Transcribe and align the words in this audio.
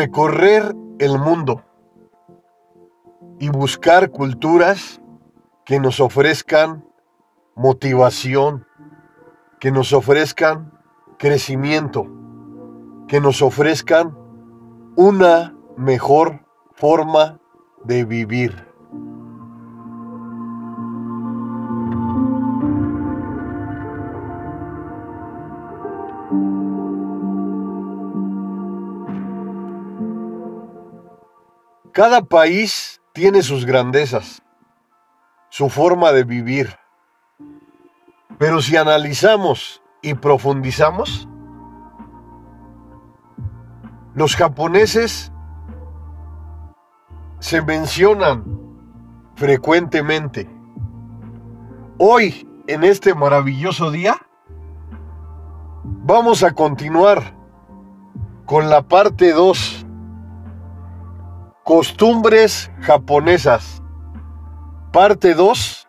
recorrer 0.00 0.74
el 0.98 1.18
mundo 1.18 1.62
y 3.38 3.50
buscar 3.50 4.10
culturas 4.10 5.02
que 5.66 5.78
nos 5.78 6.00
ofrezcan 6.00 6.86
motivación, 7.54 8.66
que 9.58 9.70
nos 9.70 9.92
ofrezcan 9.92 10.72
crecimiento, 11.18 12.06
que 13.08 13.20
nos 13.20 13.42
ofrezcan 13.42 14.16
una 14.96 15.54
mejor 15.76 16.46
forma 16.72 17.38
de 17.84 18.06
vivir. 18.06 18.69
Cada 32.00 32.22
país 32.22 33.02
tiene 33.12 33.42
sus 33.42 33.66
grandezas, 33.66 34.42
su 35.50 35.68
forma 35.68 36.12
de 36.12 36.24
vivir. 36.24 36.78
Pero 38.38 38.62
si 38.62 38.74
analizamos 38.78 39.82
y 40.00 40.14
profundizamos, 40.14 41.28
los 44.14 44.34
japoneses 44.34 45.30
se 47.38 47.60
mencionan 47.60 48.44
frecuentemente. 49.34 50.48
Hoy, 51.98 52.48
en 52.66 52.82
este 52.82 53.14
maravilloso 53.14 53.90
día, 53.90 54.16
vamos 55.84 56.44
a 56.44 56.52
continuar 56.52 57.34
con 58.46 58.70
la 58.70 58.80
parte 58.80 59.34
2 59.34 59.79
Costumbres 61.64 62.70
japonesas. 62.80 63.82
Parte 64.92 65.34
2. 65.34 65.86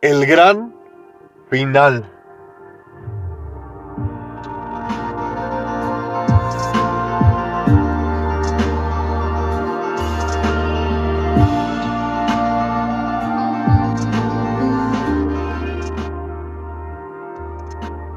El 0.00 0.24
gran 0.26 0.74
final. 1.50 2.10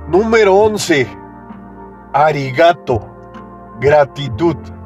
Número 0.07 0.55
11. 0.55 1.07
Arigato. 2.13 3.05
Gratitud. 3.81 4.78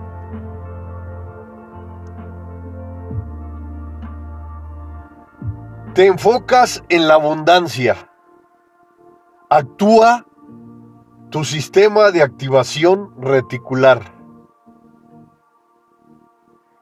Te 5.94 6.08
enfocas 6.08 6.84
en 6.90 7.08
la 7.08 7.14
abundancia. 7.14 8.10
Actúa 9.48 10.26
tu 11.30 11.44
sistema 11.44 12.10
de 12.10 12.24
activación 12.24 13.14
reticular. 13.22 14.02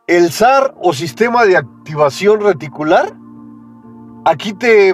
El 0.07 0.31
SAR 0.31 0.75
o 0.81 0.93
sistema 0.93 1.43
de 1.43 1.57
activación 1.57 2.39
reticular, 2.39 3.13
aquí 4.23 4.53
te 4.53 4.93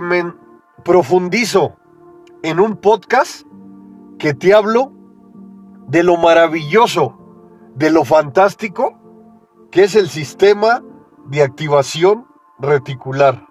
profundizo 0.84 1.76
en 2.42 2.60
un 2.60 2.76
podcast 2.76 3.46
que 4.18 4.34
te 4.34 4.56
hablo 4.56 4.94
de 5.90 6.02
lo 6.02 6.18
maravilloso, 6.18 7.20
de 7.76 7.92
lo 7.92 8.04
fantástico 8.04 8.98
que 9.70 9.84
es 9.84 9.96
el 9.96 10.10
sistema 10.10 10.82
de 11.28 11.44
activación 11.44 12.26
reticular. 12.58 13.47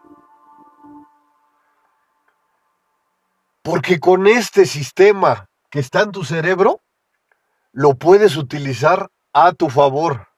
Porque 3.67 3.99
con 3.99 4.29
este 4.29 4.65
sistema 4.65 5.49
que 5.73 5.81
está 5.81 6.03
en 6.03 6.13
tu 6.13 6.23
cerebro, 6.23 6.83
lo 7.73 7.95
puedes 7.95 8.37
utilizar 8.37 9.09
a 9.33 9.51
tu 9.55 9.71
favor, 9.71 10.29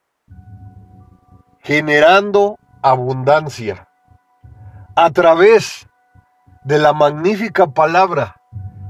generando 1.61 2.59
abundancia 2.83 3.87
a 4.97 5.11
través 5.11 5.87
de 6.65 6.79
la 6.79 6.95
magnífica 6.95 7.67
palabra 7.67 8.41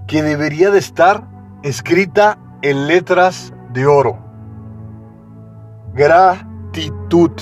que 0.06 0.22
debería 0.22 0.70
de 0.70 0.78
estar 0.78 1.28
escrita 1.64 2.38
en 2.62 2.86
letras 2.86 3.52
de 3.70 3.86
oro. 3.86 4.24
Gratitud. 5.94 7.32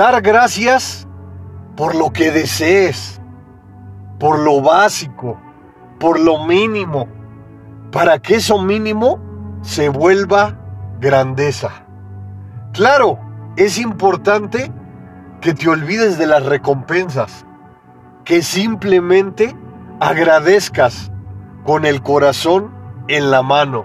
Dar 0.00 0.22
gracias 0.22 1.06
por 1.76 1.94
lo 1.94 2.10
que 2.10 2.30
desees, 2.30 3.20
por 4.18 4.38
lo 4.38 4.62
básico, 4.62 5.38
por 5.98 6.18
lo 6.18 6.46
mínimo, 6.46 7.06
para 7.92 8.18
que 8.18 8.36
eso 8.36 8.62
mínimo 8.62 9.20
se 9.60 9.90
vuelva 9.90 10.58
grandeza. 11.00 11.84
Claro, 12.72 13.18
es 13.58 13.76
importante 13.76 14.72
que 15.42 15.52
te 15.52 15.68
olvides 15.68 16.16
de 16.16 16.26
las 16.26 16.46
recompensas, 16.46 17.44
que 18.24 18.40
simplemente 18.40 19.54
agradezcas 20.00 21.12
con 21.66 21.84
el 21.84 22.00
corazón 22.00 22.72
en 23.06 23.30
la 23.30 23.42
mano. 23.42 23.84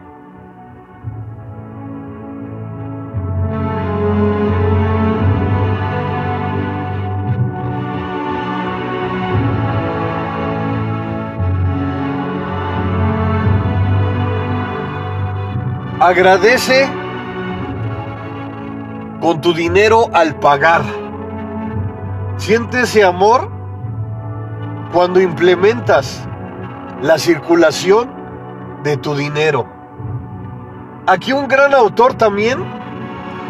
Agradece 16.06 16.88
con 19.20 19.42
tu 19.42 19.56
dinero 19.56 20.08
al 20.14 20.36
pagar. 20.36 20.84
Siente 22.38 22.82
ese 22.82 23.04
amor 23.04 23.50
cuando 24.94 25.20
implementas 25.20 26.24
la 27.02 27.18
circulación 27.18 28.12
de 28.84 28.98
tu 28.98 29.16
dinero. 29.16 29.66
Aquí 31.08 31.34
un 31.34 31.48
gran 31.48 31.74
autor 31.74 32.14
también 32.14 32.64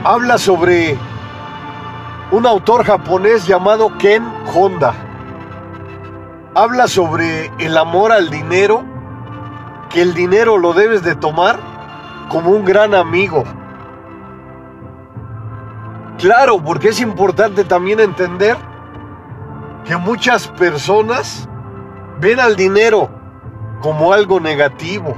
habla 0.05 0.37
sobre 0.37 0.97
un 2.31 2.45
autor 2.45 2.85
japonés 2.85 3.45
llamado 3.45 3.97
Ken 3.97 4.23
Honda. 4.55 4.93
Habla 6.55 6.87
sobre 6.87 7.51
el 7.59 7.77
amor 7.77 8.13
al 8.13 8.29
dinero, 8.29 8.85
que 9.89 10.01
el 10.01 10.13
dinero 10.13 10.57
lo 10.57 10.71
debes 10.71 11.03
de 11.03 11.15
tomar 11.15 11.74
como 12.29 12.51
un 12.51 12.65
gran 12.65 12.93
amigo. 12.93 13.43
Claro, 16.17 16.63
porque 16.63 16.89
es 16.89 16.99
importante 17.01 17.63
también 17.63 17.99
entender 17.99 18.57
que 19.83 19.97
muchas 19.97 20.47
personas 20.47 21.47
ven 22.19 22.39
al 22.39 22.55
dinero 22.55 23.09
como 23.81 24.13
algo 24.13 24.39
negativo. 24.39 25.13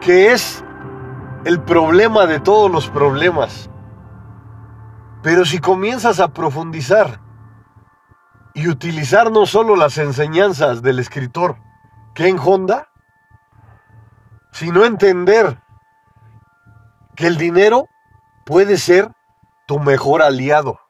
Que 0.00 0.32
es 0.32 0.64
el 1.44 1.60
problema 1.60 2.26
de 2.26 2.40
todos 2.40 2.70
los 2.70 2.88
problemas. 2.88 3.70
Pero 5.22 5.44
si 5.44 5.60
comienzas 5.60 6.18
a 6.18 6.28
profundizar 6.28 7.21
y 8.54 8.68
utilizar 8.68 9.30
no 9.30 9.46
solo 9.46 9.76
las 9.76 9.98
enseñanzas 9.98 10.82
del 10.82 10.98
escritor 10.98 11.56
Ken 12.14 12.38
Honda, 12.38 12.88
sino 14.52 14.84
entender 14.84 15.58
que 17.16 17.26
el 17.26 17.36
dinero 17.36 17.88
puede 18.44 18.76
ser 18.76 19.10
tu 19.66 19.78
mejor 19.78 20.22
aliado. 20.22 20.80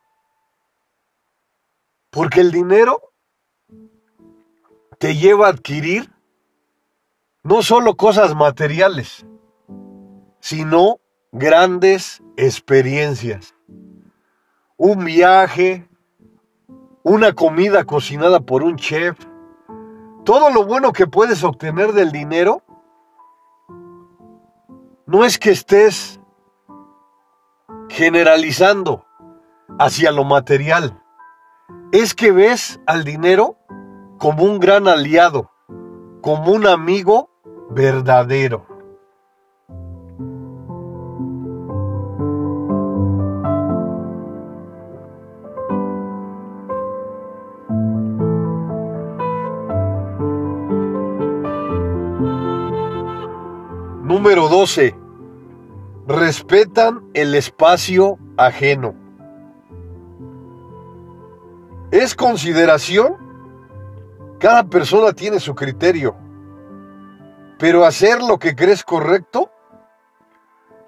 Porque 2.11 2.41
el 2.41 2.51
dinero 2.51 3.13
te 4.99 5.17
lleva 5.17 5.47
a 5.47 5.51
adquirir 5.51 6.13
no 7.43 7.63
solo 7.63 7.97
cosas 7.97 8.35
materiales, 8.35 9.27
sino 10.41 11.01
grandes 11.33 12.23
experiencias. 12.37 13.55
Un 14.77 15.05
viaje, 15.05 15.89
una 17.03 17.33
comida 17.35 17.85
cocinada 17.85 18.41
por 18.41 18.63
un 18.63 18.77
chef, 18.77 19.19
todo 20.25 20.51
lo 20.51 20.65
bueno 20.65 20.93
que 20.93 21.07
puedes 21.07 21.43
obtener 21.43 21.93
del 21.93 22.13
dinero, 22.13 22.63
no 25.07 25.25
es 25.25 25.39
que 25.39 25.51
estés 25.51 26.21
generalizando 27.89 29.05
hacia 29.79 30.13
lo 30.13 30.25
material, 30.25 31.03
es 31.91 32.15
que 32.15 32.33
ves 32.33 32.81
al 32.87 33.05
dinero 33.05 33.57
como 34.19 34.45
un 34.45 34.61
gran 34.61 34.87
aliado, 34.87 35.51
como 36.21 36.53
un 36.53 36.67
amigo 36.67 37.31
verdadero. 37.71 38.72
Número 54.23 54.47
12. 54.47 54.95
Respetan 56.07 57.11
el 57.13 57.35
espacio 57.35 58.21
ajeno. 58.37 58.95
¿Es 61.91 62.15
consideración? 62.15 63.17
Cada 64.39 64.63
persona 64.63 65.13
tiene 65.13 65.41
su 65.41 65.57
criterio. 65.57 66.15
Pero 67.59 67.85
hacer 67.85 68.23
lo 68.23 68.39
que 68.39 68.55
crees 68.55 68.85
correcto 68.85 69.51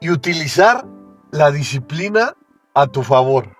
y 0.00 0.10
utilizar 0.10 0.87
la 1.32 1.50
disciplina 1.50 2.37
a 2.72 2.87
tu 2.87 3.02
favor. 3.02 3.56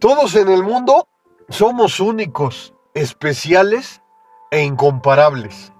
Todos 0.00 0.34
en 0.34 0.48
el 0.48 0.64
mundo 0.64 1.06
somos 1.48 2.00
únicos, 2.00 2.74
especiales 2.94 4.02
e 4.50 4.64
incomparables. 4.64 5.71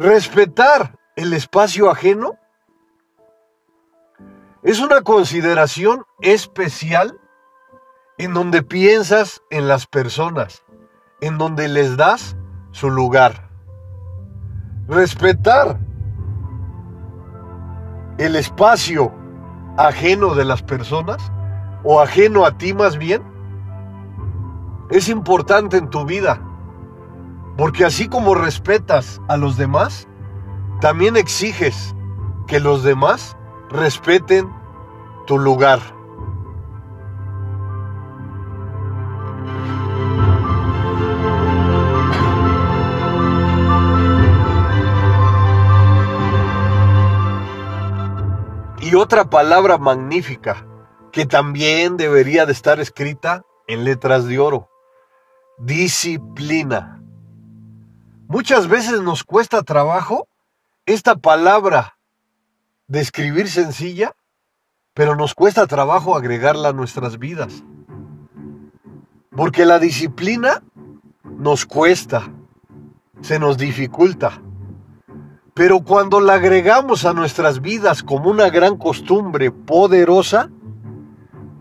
Respetar 0.00 0.98
el 1.14 1.34
espacio 1.34 1.90
ajeno 1.90 2.38
es 4.62 4.80
una 4.80 5.02
consideración 5.02 6.06
especial 6.22 7.20
en 8.16 8.32
donde 8.32 8.62
piensas 8.62 9.42
en 9.50 9.68
las 9.68 9.86
personas, 9.86 10.64
en 11.20 11.36
donde 11.36 11.68
les 11.68 11.98
das 11.98 12.34
su 12.70 12.88
lugar. 12.88 13.50
Respetar 14.88 15.78
el 18.16 18.36
espacio 18.36 19.12
ajeno 19.76 20.34
de 20.34 20.46
las 20.46 20.62
personas, 20.62 21.30
o 21.84 22.00
ajeno 22.00 22.46
a 22.46 22.56
ti 22.56 22.72
más 22.72 22.96
bien, 22.96 23.22
es 24.88 25.10
importante 25.10 25.76
en 25.76 25.90
tu 25.90 26.06
vida. 26.06 26.40
Porque 27.60 27.84
así 27.84 28.08
como 28.08 28.34
respetas 28.34 29.20
a 29.28 29.36
los 29.36 29.58
demás, 29.58 30.08
también 30.80 31.18
exiges 31.18 31.94
que 32.46 32.58
los 32.58 32.82
demás 32.82 33.36
respeten 33.68 34.50
tu 35.26 35.38
lugar. 35.38 35.78
Y 48.80 48.94
otra 48.94 49.28
palabra 49.28 49.76
magnífica 49.76 50.66
que 51.12 51.26
también 51.26 51.98
debería 51.98 52.46
de 52.46 52.52
estar 52.52 52.80
escrita 52.80 53.44
en 53.66 53.84
letras 53.84 54.24
de 54.24 54.38
oro. 54.38 54.70
Disciplina. 55.58 56.99
Muchas 58.30 58.68
veces 58.68 59.02
nos 59.02 59.24
cuesta 59.24 59.64
trabajo 59.64 60.28
esta 60.86 61.16
palabra 61.16 61.96
de 62.86 63.00
escribir 63.00 63.48
sencilla, 63.48 64.14
pero 64.94 65.16
nos 65.16 65.34
cuesta 65.34 65.66
trabajo 65.66 66.14
agregarla 66.14 66.68
a 66.68 66.72
nuestras 66.72 67.18
vidas. 67.18 67.64
Porque 69.34 69.66
la 69.66 69.80
disciplina 69.80 70.62
nos 71.24 71.66
cuesta, 71.66 72.32
se 73.20 73.40
nos 73.40 73.58
dificulta. 73.58 74.40
Pero 75.52 75.80
cuando 75.80 76.20
la 76.20 76.34
agregamos 76.34 77.04
a 77.06 77.12
nuestras 77.12 77.60
vidas 77.60 78.04
como 78.04 78.30
una 78.30 78.48
gran 78.48 78.76
costumbre 78.76 79.50
poderosa, 79.50 80.50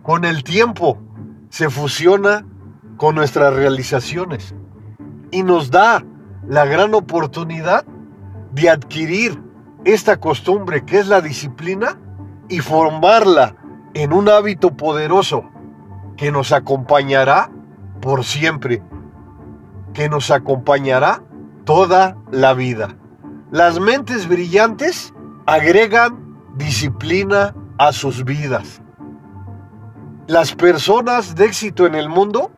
con 0.04 0.24
el 0.24 0.44
tiempo 0.44 1.00
se 1.50 1.72
fusiona 1.72 2.46
con 2.96 3.16
nuestras 3.16 3.56
realizaciones 3.56 4.54
y 5.32 5.42
nos 5.42 5.72
da 5.72 6.06
la 6.50 6.66
gran 6.66 6.96
oportunidad 6.96 7.86
de 8.52 8.72
adquirir 8.72 9.40
esta 9.86 10.20
costumbre 10.20 10.84
que 10.84 10.98
es 10.98 11.08
la 11.08 11.22
disciplina 11.22 12.00
y 12.50 12.60
formarla 12.60 13.56
en 13.94 14.12
un 14.12 14.28
hábito 14.28 14.76
poderoso 14.76 15.48
que 16.18 16.32
nos 16.32 16.52
acompañará 16.52 17.52
por 18.02 18.26
siempre, 18.26 18.82
que 19.94 20.10
nos 20.10 20.32
acompañará 20.32 21.22
toda 21.66 22.18
la 22.32 22.56
vida. 22.56 22.98
Las 23.52 23.80
mentes 23.80 24.28
brillantes 24.28 25.14
agregan 25.46 26.36
disciplina 26.56 27.54
a 27.78 27.94
sus 27.94 28.26
vidas. 28.26 28.82
Las 30.26 30.56
personas 30.56 31.36
de 31.36 31.46
éxito 31.46 31.86
en 31.86 31.94
el 31.94 32.10
mundo 32.10 32.52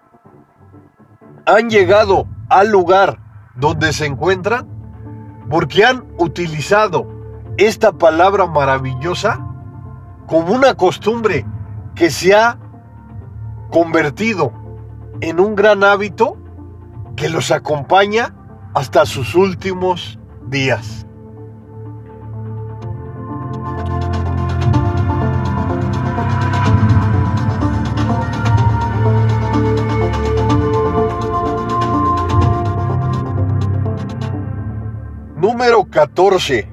han 1.46 1.70
llegado 1.70 2.26
al 2.50 2.70
lugar 2.70 3.21
donde 3.56 3.94
se 3.94 4.06
encuentran 4.06 4.68
porque 5.50 5.86
han 5.86 6.06
utilizado 6.18 7.08
esta 7.58 7.92
palabra 7.92 8.46
maravillosa 8.48 9.46
como 10.28 10.54
una 10.54 10.76
costumbre 10.76 11.46
que 11.96 12.10
se 12.10 12.34
ha 12.34 12.58
convertido 13.70 14.54
en 15.20 15.40
un 15.40 15.56
gran 15.56 15.84
hábito 15.84 16.38
que 17.16 17.30
los 17.30 17.52
acompaña 17.52 18.34
hasta 18.74 19.06
sus 19.06 19.36
últimos 19.36 20.20
días. 20.48 21.06
Número 35.62 35.86
14. 35.86 36.68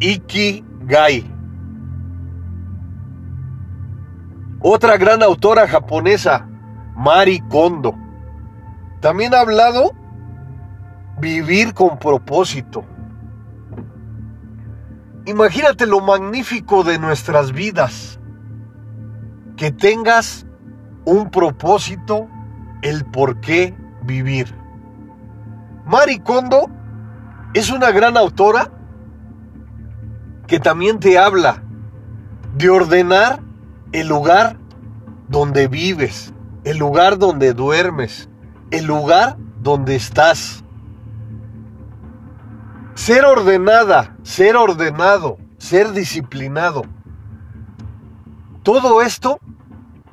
Ikigai. 0.00 1.24
Otra 4.60 4.96
gran 4.96 5.22
autora 5.22 5.68
japonesa, 5.68 6.44
Mari 6.96 7.38
Kondo. 7.48 7.94
También 9.00 9.34
ha 9.34 9.40
hablado 9.42 9.92
vivir 11.20 11.74
con 11.74 11.96
propósito. 12.00 12.84
Imagínate 15.24 15.86
lo 15.86 16.00
magnífico 16.00 16.82
de 16.82 16.98
nuestras 16.98 17.52
vidas. 17.52 18.18
Que 19.56 19.70
tengas 19.70 20.44
un 21.04 21.30
propósito, 21.30 22.26
el 22.82 23.04
por 23.04 23.40
qué 23.40 23.76
vivir. 24.02 24.52
Mari 25.86 26.18
Kondo 26.18 26.77
es 27.54 27.70
una 27.70 27.90
gran 27.90 28.16
autora 28.16 28.70
que 30.46 30.60
también 30.60 30.98
te 30.98 31.18
habla 31.18 31.62
de 32.56 32.70
ordenar 32.70 33.40
el 33.92 34.08
lugar 34.08 34.58
donde 35.28 35.68
vives, 35.68 36.32
el 36.64 36.78
lugar 36.78 37.18
donde 37.18 37.52
duermes, 37.52 38.28
el 38.70 38.86
lugar 38.86 39.36
donde 39.60 39.96
estás. 39.96 40.64
Ser 42.94 43.24
ordenada, 43.24 44.16
ser 44.22 44.56
ordenado, 44.56 45.38
ser 45.58 45.92
disciplinado. 45.92 46.82
Todo 48.62 49.02
esto 49.02 49.38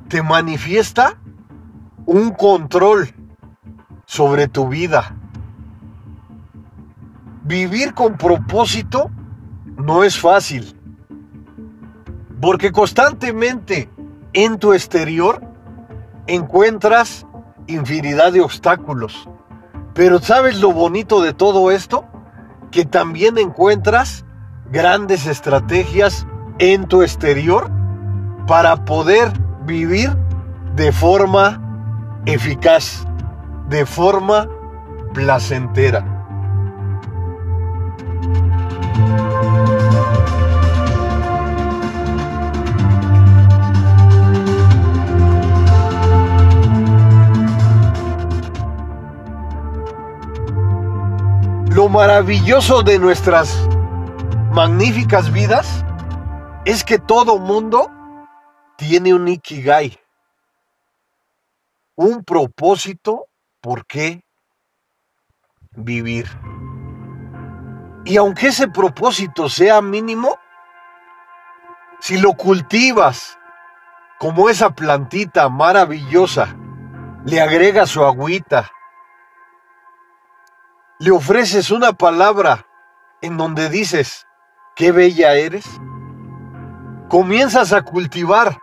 te 0.08 0.22
manifiesta 0.22 1.18
un 2.06 2.32
control 2.32 3.14
sobre 4.06 4.48
tu 4.48 4.68
vida, 4.68 5.16
vivir 7.46 7.94
con 7.94 8.18
propósito 8.18 9.12
no 9.78 10.04
es 10.04 10.20
fácil. 10.20 10.76
Porque 12.42 12.72
constantemente 12.72 13.90
en 14.34 14.60
tu 14.60 14.74
exterior 14.74 15.42
encuentras 16.28 17.26
infinidad 17.68 18.34
de 18.34 18.42
obstáculos. 18.42 19.30
Pero 19.94 20.20
¿sabes 20.20 20.60
lo 20.60 20.74
bonito 20.74 21.22
de 21.22 21.34
todo 21.34 21.72
esto? 21.72 22.06
Que 22.72 22.84
también 22.84 23.38
encuentras 23.38 24.26
grandes 24.72 25.26
estrategias 25.26 26.28
en 26.60 26.88
tu 26.88 27.02
exterior 27.02 27.70
para 28.48 28.84
poder 28.86 29.32
vivir 29.66 30.16
de 30.76 30.92
forma 30.92 31.62
eficaz, 32.26 33.06
de 33.70 33.86
forma 33.86 34.50
placentera. 35.14 36.15
Lo 51.76 51.90
maravilloso 51.90 52.84
de 52.84 52.98
nuestras 53.00 53.68
magníficas 54.54 55.30
vidas 55.34 55.84
es 56.64 56.86
que 56.86 57.00
todo 57.00 57.38
mundo 57.38 57.92
tiene 58.78 59.14
un 59.14 59.28
ikigai, 59.28 60.00
un 61.96 62.24
propósito 62.24 63.28
por 63.60 63.86
qué 63.86 64.24
vivir. 65.72 66.28
Y 68.06 68.18
aunque 68.18 68.48
ese 68.48 68.68
propósito 68.68 69.50
sea 69.50 69.82
mínimo, 69.82 70.38
si 72.00 72.20
lo 72.20 72.34
cultivas 72.34 73.40
como 74.20 74.48
esa 74.48 74.70
plantita 74.70 75.50
maravillosa, 75.50 76.56
le 77.26 77.42
agregas 77.42 77.90
su 77.90 78.06
agüita, 78.06 78.70
le 81.00 81.10
ofreces 81.10 81.72
una 81.72 81.94
palabra 81.94 82.68
en 83.22 83.38
donde 83.38 83.70
dices, 83.70 84.28
qué 84.76 84.92
bella 84.92 85.34
eres, 85.34 85.66
comienzas 87.10 87.74
a 87.74 87.82
cultivar 87.82 88.60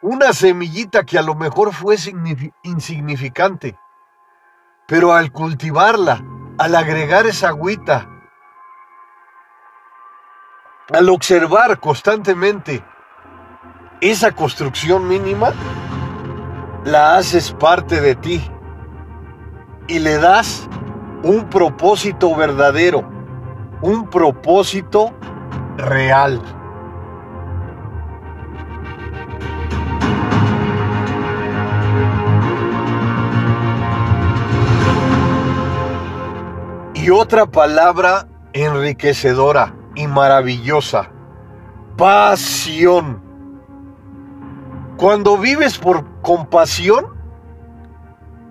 una 0.00 0.32
semillita 0.32 1.04
que 1.04 1.18
a 1.18 1.22
lo 1.22 1.36
mejor 1.36 1.72
fue 1.72 1.94
insignificante, 2.64 3.78
pero 4.88 5.12
al 5.12 5.30
cultivarla, 5.30 6.24
al 6.58 6.74
agregar 6.74 7.26
esa 7.26 7.48
agüita, 7.48 8.11
al 10.92 11.08
observar 11.08 11.80
constantemente 11.80 12.84
esa 14.00 14.32
construcción 14.32 15.08
mínima, 15.08 15.52
la 16.84 17.16
haces 17.16 17.52
parte 17.52 18.00
de 18.00 18.14
ti 18.14 18.42
y 19.88 19.98
le 20.00 20.18
das 20.18 20.68
un 21.22 21.48
propósito 21.48 22.34
verdadero, 22.34 23.08
un 23.80 24.08
propósito 24.08 25.12
real. 25.78 26.42
Y 36.94 37.10
otra 37.10 37.46
palabra 37.46 38.28
enriquecedora 38.52 39.74
y 39.94 40.06
maravillosa, 40.06 41.10
pasión. 41.96 43.22
Cuando 44.96 45.36
vives 45.38 45.78
por 45.78 46.04
compasión, 46.22 47.06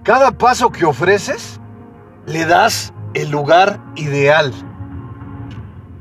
cada 0.03 0.31
paso 0.31 0.71
que 0.71 0.86
ofreces 0.86 1.60
le 2.25 2.45
das 2.45 2.93
el 3.13 3.29
lugar 3.29 3.79
ideal. 3.95 4.53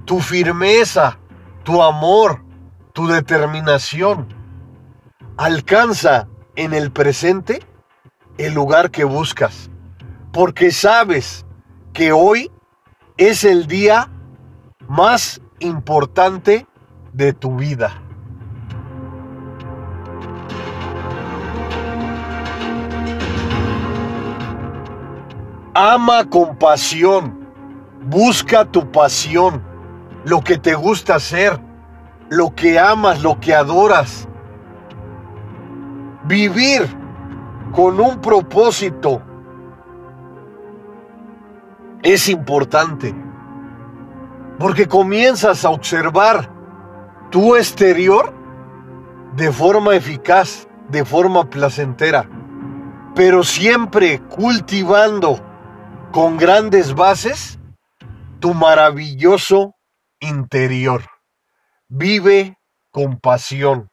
Tu 0.04 0.20
firmeza, 0.20 1.18
tu 1.62 1.82
amor, 1.82 2.42
tu 2.92 3.06
determinación 3.06 4.26
alcanza 5.36 6.28
en 6.56 6.74
el 6.74 6.90
presente 6.90 7.62
el 8.38 8.54
lugar 8.54 8.90
que 8.90 9.04
buscas, 9.04 9.70
porque 10.32 10.70
sabes 10.70 11.46
que 11.92 12.12
hoy 12.12 12.50
es 13.16 13.44
el 13.44 13.66
día 13.66 14.10
más 14.90 15.40
importante 15.60 16.66
de 17.12 17.32
tu 17.32 17.54
vida. 17.54 17.92
Ama 25.74 26.28
con 26.28 26.56
pasión, 26.56 27.46
busca 28.06 28.64
tu 28.64 28.90
pasión, 28.90 29.62
lo 30.24 30.42
que 30.42 30.58
te 30.58 30.74
gusta 30.74 31.14
hacer, 31.14 31.60
lo 32.28 32.52
que 32.56 32.76
amas, 32.80 33.22
lo 33.22 33.38
que 33.38 33.54
adoras. 33.54 34.26
Vivir 36.24 36.82
con 37.70 38.00
un 38.00 38.20
propósito 38.20 39.22
es 42.02 42.28
importante. 42.28 43.29
Porque 44.60 44.86
comienzas 44.86 45.64
a 45.64 45.70
observar 45.70 46.48
tu 47.30 47.56
exterior 47.56 48.32
de 49.34 49.50
forma 49.50 49.96
eficaz, 49.96 50.68
de 50.90 51.04
forma 51.04 51.48
placentera, 51.48 52.28
pero 53.14 53.42
siempre 53.42 54.20
cultivando 54.20 55.40
con 56.12 56.36
grandes 56.36 56.94
bases 56.94 57.58
tu 58.38 58.54
maravilloso 58.54 59.74
interior. 60.20 61.04
Vive 61.88 62.58
con 62.90 63.18
pasión. 63.18 63.89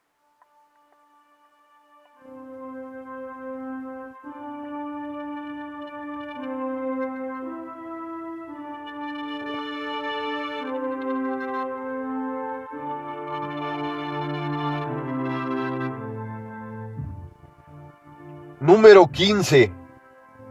Número 18.78 19.08
15. 19.08 19.74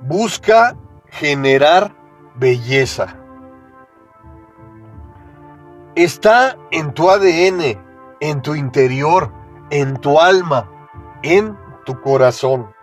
Busca 0.03 0.77
generar 1.11 1.95
belleza. 2.35 3.17
Está 5.95 6.59
en 6.73 6.93
tu 6.93 7.09
ADN, 7.09 7.81
en 8.19 8.43
tu 8.43 8.57
interior, 8.57 9.33
en 9.71 9.97
tu 9.99 10.21
alma, 10.21 10.69
en 11.23 11.57
tu 11.85 12.01
corazón. 12.01 12.75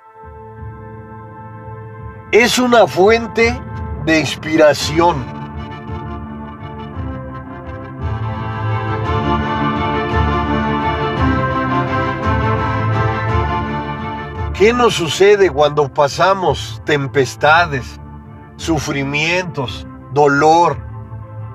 Es 2.32 2.58
una 2.58 2.88
fuente 2.88 3.62
de 4.06 4.22
inspiración 4.22 5.26
¿Qué 14.54 14.72
nos 14.72 14.94
sucede 14.94 15.50
cuando 15.50 15.92
pasamos 15.92 16.80
tempestades, 16.86 18.00
sufrimientos, 18.56 19.88
dolor, 20.12 20.78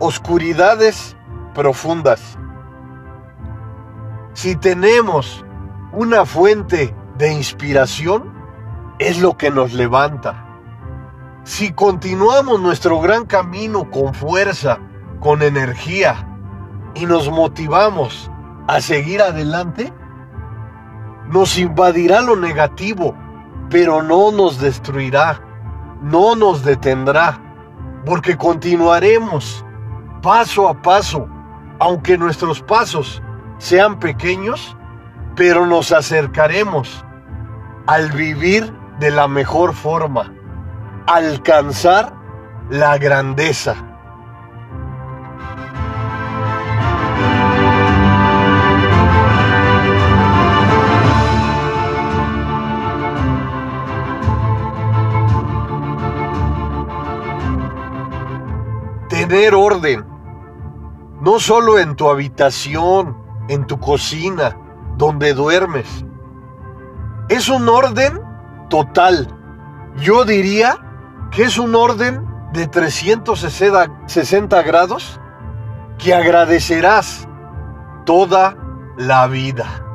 oscuridades 0.00 1.16
profundas? 1.54 2.36
Si 4.32 4.56
tenemos 4.56 5.44
una 5.92 6.26
fuente 6.26 6.92
de 7.16 7.32
inspiración, 7.32 8.34
es 8.98 9.20
lo 9.20 9.36
que 9.36 9.52
nos 9.52 9.74
levanta. 9.74 10.44
Si 11.44 11.72
continuamos 11.72 12.60
nuestro 12.60 13.00
gran 13.00 13.26
camino 13.26 13.92
con 13.92 14.12
fuerza, 14.12 14.80
con 15.20 15.42
energía 15.42 16.36
y 16.96 17.06
nos 17.06 17.30
motivamos 17.30 18.28
a 18.66 18.80
seguir 18.80 19.22
adelante, 19.22 19.92
nos 21.30 21.58
invadirá 21.58 22.20
lo 22.20 22.36
negativo, 22.36 23.14
pero 23.70 24.02
no 24.02 24.30
nos 24.30 24.58
destruirá, 24.58 25.40
no 26.02 26.34
nos 26.34 26.64
detendrá, 26.64 27.40
porque 28.04 28.36
continuaremos 28.36 29.64
paso 30.22 30.68
a 30.68 30.80
paso, 30.80 31.28
aunque 31.78 32.16
nuestros 32.16 32.62
pasos 32.62 33.22
sean 33.58 33.98
pequeños, 33.98 34.76
pero 35.36 35.66
nos 35.66 35.92
acercaremos 35.92 37.04
al 37.86 38.10
vivir 38.12 38.72
de 38.98 39.10
la 39.10 39.28
mejor 39.28 39.74
forma, 39.74 40.32
alcanzar 41.06 42.12
la 42.70 42.98
grandeza. 42.98 43.87
Tener 59.28 59.54
orden, 59.54 60.06
no 61.20 61.38
solo 61.38 61.78
en 61.78 61.96
tu 61.96 62.08
habitación, 62.08 63.14
en 63.48 63.66
tu 63.66 63.78
cocina, 63.78 64.56
donde 64.96 65.34
duermes. 65.34 65.86
Es 67.28 67.50
un 67.50 67.68
orden 67.68 68.20
total. 68.70 69.28
Yo 69.96 70.24
diría 70.24 70.78
que 71.30 71.42
es 71.42 71.58
un 71.58 71.74
orden 71.74 72.26
de 72.54 72.68
360 72.68 74.62
grados 74.62 75.20
que 75.98 76.14
agradecerás 76.14 77.28
toda 78.06 78.56
la 78.96 79.26
vida. 79.26 79.87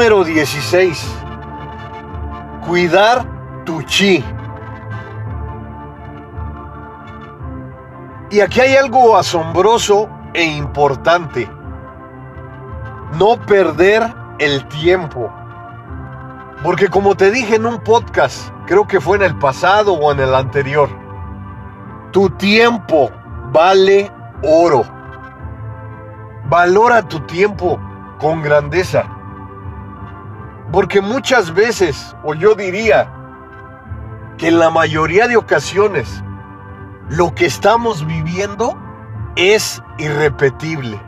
Número 0.00 0.24
16. 0.24 1.14
Cuidar 2.66 3.22
tu 3.66 3.82
chi. 3.82 4.24
Y 8.30 8.40
aquí 8.40 8.62
hay 8.62 8.76
algo 8.76 9.18
asombroso 9.18 10.08
e 10.32 10.42
importante. 10.42 11.46
No 13.18 13.38
perder 13.44 14.14
el 14.38 14.66
tiempo. 14.68 15.30
Porque 16.62 16.88
como 16.88 17.14
te 17.14 17.30
dije 17.30 17.56
en 17.56 17.66
un 17.66 17.80
podcast, 17.80 18.48
creo 18.64 18.86
que 18.86 19.02
fue 19.02 19.18
en 19.18 19.24
el 19.24 19.38
pasado 19.38 19.92
o 19.92 20.10
en 20.12 20.20
el 20.20 20.34
anterior, 20.34 20.88
tu 22.10 22.30
tiempo 22.30 23.10
vale 23.52 24.10
oro. 24.42 24.82
Valora 26.48 27.06
tu 27.06 27.20
tiempo 27.20 27.78
con 28.18 28.40
grandeza. 28.40 29.19
Porque 30.72 31.00
muchas 31.00 31.52
veces, 31.52 32.14
o 32.22 32.34
yo 32.34 32.54
diría, 32.54 33.10
que 34.38 34.48
en 34.48 34.58
la 34.58 34.70
mayoría 34.70 35.26
de 35.26 35.36
ocasiones, 35.36 36.22
lo 37.08 37.34
que 37.34 37.46
estamos 37.46 38.06
viviendo 38.06 38.78
es 39.34 39.82
irrepetible. 39.98 41.00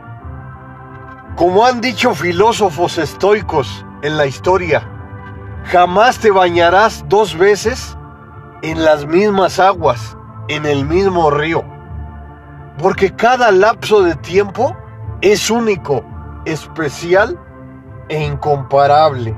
Como 1.35 1.65
han 1.65 1.81
dicho 1.81 2.13
filósofos 2.13 2.97
estoicos 2.97 3.85
en 4.01 4.17
la 4.17 4.25
historia, 4.25 4.87
jamás 5.65 6.19
te 6.19 6.29
bañarás 6.29 7.05
dos 7.07 7.37
veces 7.37 7.97
en 8.61 8.83
las 8.83 9.05
mismas 9.05 9.59
aguas, 9.59 10.17
en 10.49 10.65
el 10.65 10.85
mismo 10.85 11.31
río. 11.31 11.63
Porque 12.77 13.15
cada 13.15 13.51
lapso 13.51 14.01
de 14.03 14.15
tiempo 14.15 14.75
es 15.21 15.49
único, 15.49 16.03
especial 16.45 17.39
e 18.09 18.23
incomparable. 18.23 19.35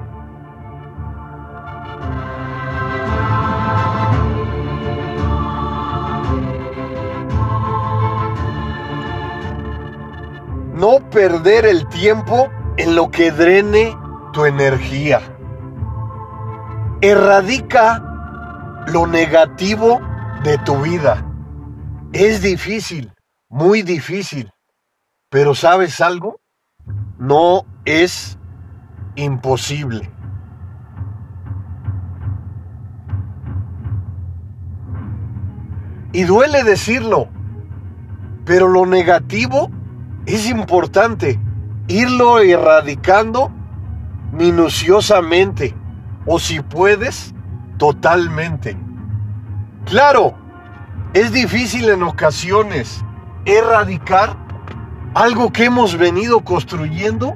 No 10.75 10.99
perder 11.09 11.65
el 11.65 11.87
tiempo 11.87 12.49
en 12.75 12.95
lo 12.95 13.09
que 13.09 13.31
drene 13.31 13.97
tu 14.33 14.43
energía. 14.43 15.21
Erradica 16.99 18.83
lo 18.87 19.07
negativo 19.07 20.01
de 20.43 20.57
tu 20.59 20.81
vida. 20.81 21.25
Es 22.11 22.41
difícil, 22.41 23.13
muy 23.47 23.83
difícil. 23.83 24.51
Pero 25.29 25.55
¿sabes 25.55 26.01
algo? 26.01 26.41
No 27.17 27.65
es 27.85 28.37
imposible. 29.15 30.11
Y 36.11 36.23
duele 36.23 36.63
decirlo, 36.65 37.29
pero 38.45 38.67
lo 38.67 38.85
negativo 38.85 39.69
es 40.25 40.49
importante 40.49 41.39
irlo 41.87 42.39
erradicando 42.39 43.51
minuciosamente 44.31 45.75
o 46.25 46.39
si 46.39 46.59
puedes, 46.59 47.33
totalmente. 47.77 48.75
Claro, 49.85 50.35
es 51.13 51.31
difícil 51.31 51.89
en 51.89 52.01
ocasiones 52.03 53.03
erradicar 53.45 54.35
algo 55.13 55.53
que 55.53 55.65
hemos 55.65 55.97
venido 55.97 56.41
construyendo 56.41 57.35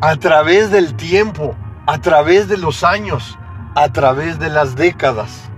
a 0.00 0.16
través 0.16 0.70
del 0.70 0.94
tiempo, 0.94 1.56
a 1.86 1.98
través 1.98 2.48
de 2.48 2.56
los 2.56 2.84
años, 2.84 3.36
a 3.74 3.92
través 3.92 4.38
de 4.38 4.48
las 4.48 4.76
décadas. 4.76 5.50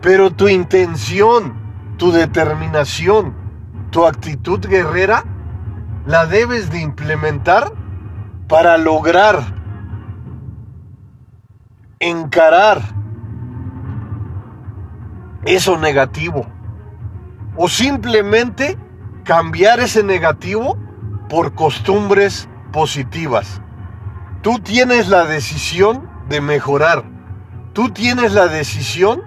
Pero 0.00 0.32
tu 0.32 0.48
intención, 0.48 1.54
tu 1.96 2.10
determinación, 2.10 3.34
tu 3.90 4.04
actitud 4.04 4.60
guerrera 4.66 5.24
la 6.06 6.26
debes 6.26 6.70
de 6.70 6.80
implementar 6.80 7.72
para 8.48 8.76
lograr 8.76 9.42
encarar 11.98 12.82
eso 15.44 15.78
negativo 15.78 16.46
o 17.56 17.68
simplemente 17.68 18.78
cambiar 19.24 19.80
ese 19.80 20.02
negativo 20.02 20.78
por 21.28 21.54
costumbres 21.54 22.48
positivas. 22.72 23.60
Tú 24.42 24.58
tienes 24.58 25.08
la 25.08 25.24
decisión 25.24 26.08
de 26.28 26.40
mejorar. 26.40 27.04
Tú 27.72 27.90
tienes 27.90 28.32
la 28.32 28.48
decisión 28.48 29.22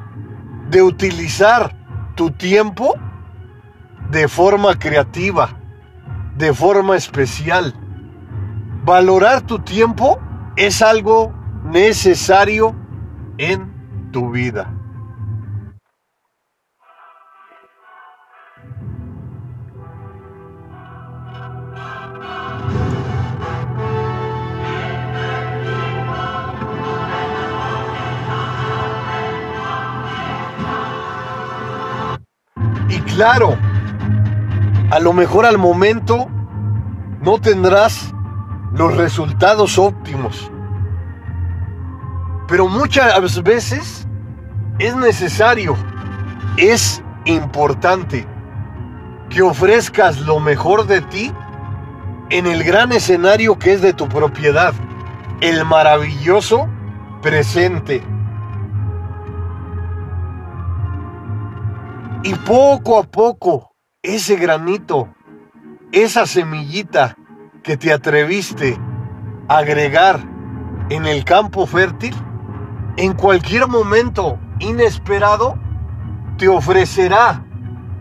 de 0.70 0.84
utilizar 0.84 1.76
tu 2.16 2.32
tiempo 2.32 2.96
de 4.12 4.28
forma 4.28 4.78
creativa, 4.78 5.57
de 6.38 6.54
forma 6.54 6.96
especial. 6.96 7.74
Valorar 8.84 9.42
tu 9.42 9.60
tiempo 9.60 10.20
es 10.56 10.82
algo 10.82 11.34
necesario 11.66 12.76
en 13.38 14.12
tu 14.12 14.32
vida. 14.32 14.74
Y 32.90 33.00
claro, 33.02 33.58
a 34.90 35.00
lo 35.00 35.14
mejor 35.14 35.46
al 35.46 35.58
momento 35.58 36.28
no 37.22 37.40
tendrás 37.40 38.14
los 38.72 38.96
resultados 38.96 39.78
óptimos. 39.78 40.52
Pero 42.48 42.68
muchas 42.68 43.44
veces 43.44 44.08
es 44.80 44.96
necesario, 44.96 45.76
es 46.56 47.04
importante 47.26 48.26
que 49.30 49.42
ofrezcas 49.42 50.22
lo 50.22 50.40
mejor 50.40 50.88
de 50.88 51.02
ti 51.02 51.34
en 52.30 52.48
el 52.48 52.64
gran 52.64 52.92
escenario 52.92 53.60
que 53.60 53.74
es 53.74 53.82
de 53.82 53.94
tu 53.94 54.08
propiedad, 54.08 54.74
el 55.42 55.66
maravilloso 55.66 56.68
presente. 57.22 58.02
Y 62.24 62.34
poco 62.34 63.00
a 63.00 63.04
poco, 63.04 63.67
ese 64.16 64.38
granito, 64.38 65.10
esa 65.92 66.26
semillita 66.26 67.18
que 67.64 67.78
te 67.78 67.92
atreviste 67.92 68.78
a 69.48 69.58
agregar 69.58 70.20
en 70.90 71.06
el 71.06 71.24
campo 71.26 71.66
fértil, 71.66 72.16
en 72.96 73.14
cualquier 73.14 73.68
momento 73.68 74.40
inesperado, 74.60 75.58
te 76.38 76.48
ofrecerá 76.48 77.44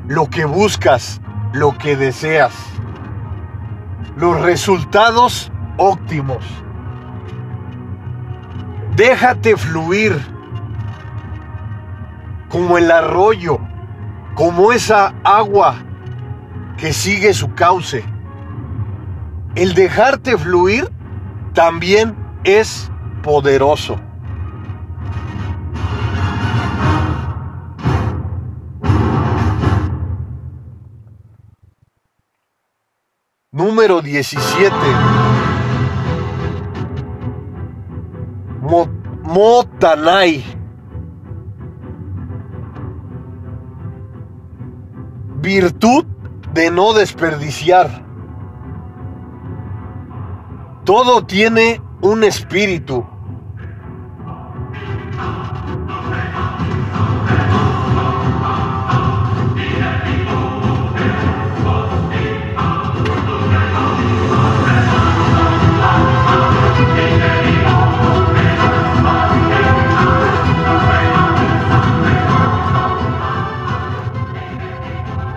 lo 0.07 0.31
que 0.31 0.45
buscas, 0.45 1.21
lo 1.53 1.77
que 1.77 1.97
deseas, 1.97 2.55
los 4.17 4.41
resultados 4.41 5.51
óptimos. 5.77 6.45
Déjate 8.95 9.57
fluir 9.57 10.17
como 12.49 12.79
el 12.79 12.91
arroyo 12.91 13.59
como 14.37 14.71
esa 14.71 15.15
agua 15.25 15.77
que 16.79 16.93
sigue 16.93 17.33
su 17.35 17.55
cauce. 17.55 18.05
El 19.55 19.75
dejarte 19.75 20.37
fluir 20.37 20.91
también 21.55 22.15
es 22.45 22.91
poderoso. 23.23 23.99
Número 33.53 34.03
17. 34.03 34.75
Motanai. 39.23 40.57
virtud 45.47 46.05
de 46.57 46.71
no 46.71 46.95
desperdiciar. 46.95 48.03
Todo 50.85 51.27
tiene 51.27 51.83
un 52.01 52.25
espíritu. 52.25 53.07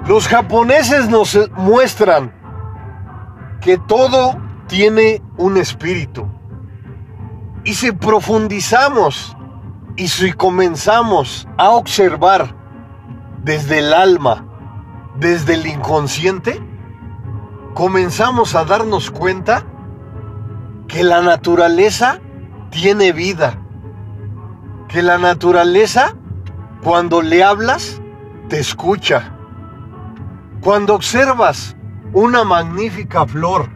Los 0.09 0.27
japoneses 0.27 1.07
nos 1.07 1.37
muestran 1.55 2.33
que 3.61 3.77
todo 3.77 4.41
tiene 4.65 5.21
un 5.37 5.55
espíritu. 5.55 6.25
Y 7.63 7.75
si 7.75 7.91
profundizamos 7.91 9.37
y 9.97 10.07
si 10.07 10.33
comenzamos 10.33 11.47
a 11.59 11.69
observar 11.69 12.55
desde 13.43 13.77
el 13.77 13.93
alma, 13.93 14.47
desde 15.19 15.53
el 15.53 15.67
inconsciente, 15.67 16.59
comenzamos 17.75 18.55
a 18.55 18.65
darnos 18.65 19.11
cuenta 19.11 19.63
que 20.87 21.03
la 21.03 21.21
naturaleza 21.21 22.19
tiene 22.71 23.11
vida, 23.11 23.59
que 24.87 25.03
la 25.03 25.19
naturaleza 25.19 26.15
cuando 26.81 27.21
le 27.21 27.43
hablas 27.43 28.01
te 28.47 28.57
escucha, 28.59 29.35
cuando 30.61 30.95
observas 30.95 31.75
una 32.13 32.43
magnífica 32.43 33.25
flor, 33.25 33.69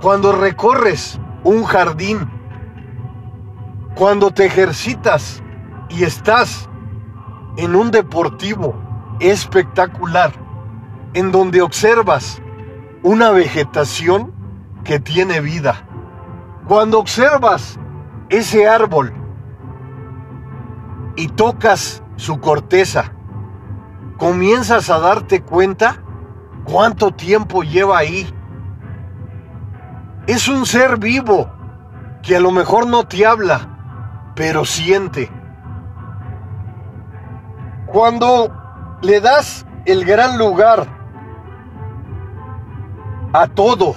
cuando 0.00 0.32
recorres 0.32 1.20
un 1.44 1.64
jardín, 1.64 2.28
cuando 3.94 4.30
te 4.30 4.46
ejercitas 4.46 5.42
y 5.88 6.04
estás 6.04 6.68
en 7.56 7.76
un 7.76 7.90
deportivo 7.90 8.74
espectacular, 9.20 10.32
en 11.14 11.30
donde 11.30 11.62
observas 11.62 12.40
una 13.02 13.30
vegetación 13.30 14.32
que 14.82 14.98
tiene 14.98 15.40
vida. 15.40 15.86
Cuando 16.66 16.98
observas 16.98 17.78
ese 18.28 18.66
árbol 18.66 19.12
y 21.16 21.28
tocas 21.28 22.02
su 22.16 22.40
corteza, 22.40 23.12
comienzas 24.22 24.88
a 24.88 25.00
darte 25.00 25.42
cuenta 25.42 25.96
cuánto 26.62 27.10
tiempo 27.10 27.64
lleva 27.64 27.98
ahí. 27.98 28.32
Es 30.28 30.46
un 30.46 30.64
ser 30.64 30.96
vivo 30.96 31.50
que 32.22 32.36
a 32.36 32.40
lo 32.40 32.52
mejor 32.52 32.86
no 32.86 33.02
te 33.02 33.26
habla, 33.26 34.30
pero 34.36 34.64
siente. 34.64 35.28
Cuando 37.86 38.96
le 39.02 39.20
das 39.20 39.66
el 39.86 40.04
gran 40.04 40.38
lugar 40.38 40.86
a 43.32 43.48
todo 43.48 43.96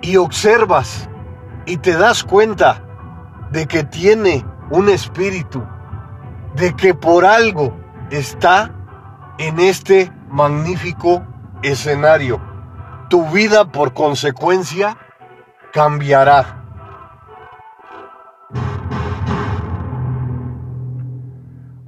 y 0.00 0.16
observas 0.16 1.10
y 1.66 1.76
te 1.76 1.92
das 1.92 2.24
cuenta 2.24 2.82
de 3.50 3.66
que 3.66 3.84
tiene 3.84 4.46
un 4.70 4.88
espíritu, 4.88 5.62
de 6.54 6.74
que 6.74 6.94
por 6.94 7.26
algo 7.26 7.87
está 8.10 8.74
en 9.38 9.58
este 9.58 10.12
magnífico 10.28 11.26
escenario. 11.62 12.40
Tu 13.08 13.24
vida 13.30 13.70
por 13.70 13.94
consecuencia 13.94 14.96
cambiará. 15.72 16.54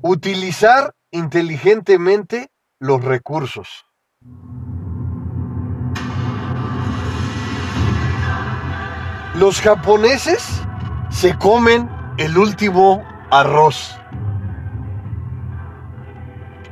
Utilizar 0.03 0.95
inteligentemente 1.11 2.51
los 2.79 3.05
recursos. 3.05 3.85
Los 9.35 9.61
japoneses 9.61 10.63
se 11.11 11.37
comen 11.39 11.91
el 12.19 12.37
último 12.37 13.03
arroz. 13.31 14.00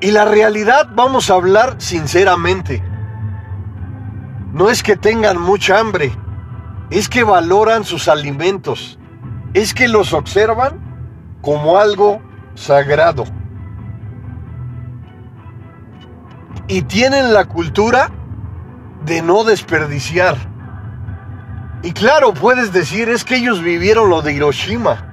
Y 0.01 0.13
la 0.13 0.25
realidad, 0.25 0.89
vamos 0.95 1.29
a 1.29 1.35
hablar 1.35 1.77
sinceramente, 1.79 2.83
no 4.53 4.71
es 4.71 4.83
que 4.83 4.97
tengan 4.97 5.41
mucha 5.41 5.79
hambre, 5.79 6.13
es 6.91 7.09
que 7.09 7.25
valoran 7.25 7.85
sus 7.85 8.07
alimentos, 8.07 8.99
es 9.55 9.75
que 9.75 9.89
los 9.89 10.13
observan 10.13 10.79
como 11.43 11.79
algo 11.79 12.23
sagrado. 12.55 13.25
Y 16.69 16.83
tienen 16.83 17.33
la 17.33 17.47
cultura 17.47 18.11
de 19.05 19.21
no 19.23 19.43
desperdiciar. 19.43 20.37
Y 21.83 21.93
claro, 21.93 22.35
puedes 22.35 22.73
decir, 22.73 23.09
es 23.09 23.25
que 23.25 23.37
ellos 23.37 23.63
vivieron 23.63 24.11
lo 24.11 24.23
de 24.23 24.33
Hiroshima. 24.33 25.05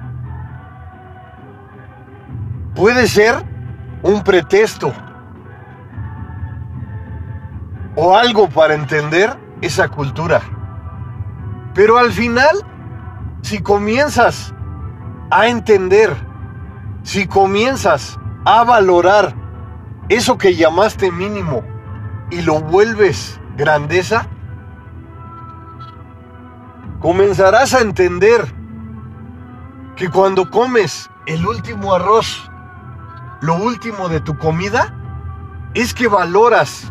Puede 2.74 3.08
ser 3.08 3.55
un 4.06 4.22
pretexto 4.22 4.92
o 7.96 8.16
algo 8.16 8.48
para 8.48 8.74
entender 8.74 9.36
esa 9.60 9.88
cultura. 9.88 10.40
Pero 11.74 11.98
al 11.98 12.12
final, 12.12 12.56
si 13.42 13.60
comienzas 13.60 14.54
a 15.30 15.48
entender, 15.48 16.14
si 17.02 17.26
comienzas 17.26 18.18
a 18.44 18.62
valorar 18.62 19.34
eso 20.08 20.38
que 20.38 20.54
llamaste 20.54 21.10
mínimo 21.10 21.64
y 22.30 22.42
lo 22.42 22.60
vuelves 22.60 23.40
grandeza, 23.56 24.28
comenzarás 27.00 27.74
a 27.74 27.80
entender 27.80 28.46
que 29.96 30.08
cuando 30.10 30.48
comes 30.48 31.10
el 31.26 31.44
último 31.44 31.92
arroz, 31.92 32.48
lo 33.40 33.56
último 33.56 34.08
de 34.08 34.20
tu 34.20 34.36
comida, 34.38 34.94
es 35.74 35.92
que 35.92 36.08
valoras 36.08 36.90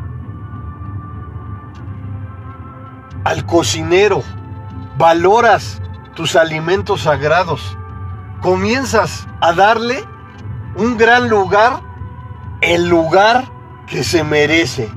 al 3.24 3.46
cocinero, 3.46 4.22
valoras 4.98 5.82
tus 6.14 6.36
alimentos 6.36 7.02
sagrados, 7.02 7.78
comienzas 8.42 9.28
a 9.42 9.54
darle 9.54 10.04
un 10.76 10.98
gran 10.98 11.30
lugar, 11.30 11.82
el 12.62 12.88
lugar 12.88 13.46
que 13.88 14.04
se 14.04 14.24
merece. 14.24 14.92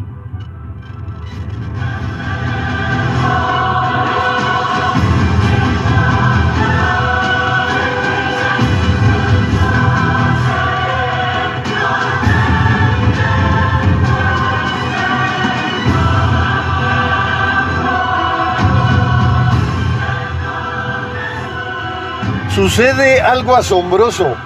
Sucede 22.58 23.20
algo 23.20 23.54
asombroso, 23.54 24.36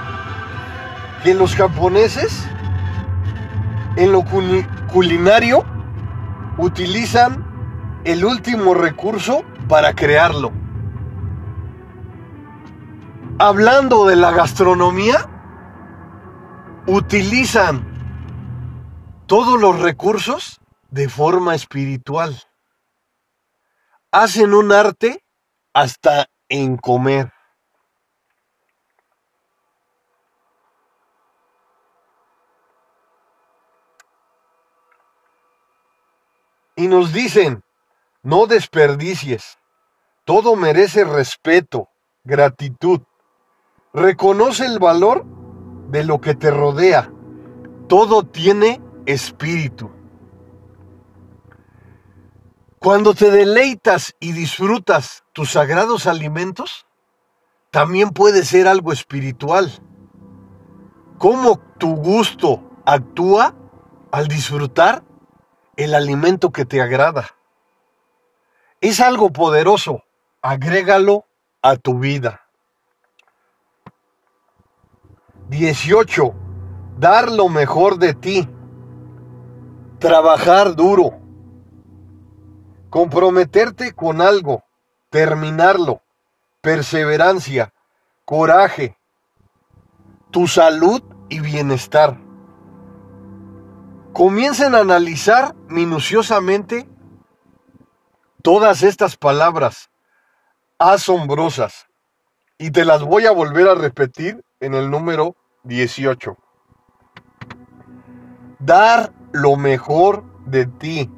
que 1.24 1.32
los 1.32 1.56
japoneses 1.56 2.46
en 3.96 4.12
lo 4.12 4.22
culinario 4.92 5.64
utilizan 6.58 7.42
el 8.04 8.26
último 8.26 8.74
recurso 8.74 9.46
para 9.66 9.94
crearlo. 9.94 10.52
Hablando 13.38 14.04
de 14.04 14.16
la 14.16 14.30
gastronomía, 14.32 15.26
utilizan 16.86 17.82
todos 19.24 19.58
los 19.58 19.80
recursos 19.80 20.60
de 20.90 21.08
forma 21.08 21.54
espiritual. 21.54 22.38
Hacen 24.10 24.52
un 24.52 24.70
arte 24.70 25.24
hasta 25.72 26.26
en 26.50 26.76
comer. 26.76 27.31
Y 36.82 36.88
nos 36.88 37.12
dicen, 37.12 37.62
no 38.24 38.48
desperdicies, 38.48 39.56
todo 40.24 40.56
merece 40.56 41.04
respeto, 41.04 41.90
gratitud. 42.24 43.02
Reconoce 43.94 44.66
el 44.66 44.80
valor 44.80 45.24
de 45.90 46.02
lo 46.02 46.20
que 46.20 46.34
te 46.34 46.50
rodea. 46.50 47.08
Todo 47.88 48.24
tiene 48.24 48.80
espíritu. 49.06 49.92
Cuando 52.80 53.14
te 53.14 53.30
deleitas 53.30 54.16
y 54.18 54.32
disfrutas 54.32 55.22
tus 55.32 55.52
sagrados 55.52 56.08
alimentos, 56.08 56.84
también 57.70 58.10
puede 58.10 58.44
ser 58.44 58.66
algo 58.66 58.92
espiritual. 58.92 59.70
Cómo 61.18 61.60
tu 61.78 61.94
gusto 61.94 62.60
actúa 62.84 63.54
al 64.10 64.26
disfrutar 64.26 65.04
el 65.76 65.94
alimento 65.94 66.50
que 66.52 66.64
te 66.64 66.82
agrada. 66.82 67.28
Es 68.80 69.00
algo 69.00 69.30
poderoso. 69.30 70.04
Agrégalo 70.42 71.26
a 71.62 71.76
tu 71.76 71.98
vida. 71.98 72.42
18. 75.48 76.34
Dar 76.98 77.30
lo 77.30 77.48
mejor 77.48 77.98
de 77.98 78.14
ti. 78.14 78.48
trabajar 79.98 80.74
duro, 80.74 81.20
comprometerte 82.90 83.94
con 83.94 84.20
algo, 84.20 84.64
terminarlo, 85.10 86.02
perseverancia, 86.60 87.72
coraje, 88.24 88.96
tu 90.32 90.48
salud 90.48 91.02
y 91.28 91.40
bienestar. 91.40 92.18
Comiencen 94.12 94.74
a 94.74 94.80
analizar 94.80 95.54
minuciosamente 95.68 96.86
todas 98.42 98.82
estas 98.82 99.16
palabras 99.16 99.90
asombrosas 100.78 101.86
y 102.58 102.72
te 102.72 102.84
las 102.84 103.02
voy 103.02 103.24
a 103.24 103.32
volver 103.32 103.68
a 103.68 103.74
repetir 103.74 104.44
en 104.60 104.74
el 104.74 104.90
número 104.90 105.34
18. 105.64 106.36
Dar 108.58 109.14
lo 109.32 109.56
mejor 109.56 110.24
de 110.44 110.66
ti. 110.66 111.10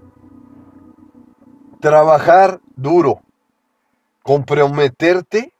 Trabajar 1.80 2.60
duro. 2.76 3.22
Comprometerte 4.22 5.52